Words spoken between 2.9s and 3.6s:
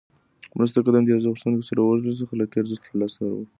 لاسه ورکوي.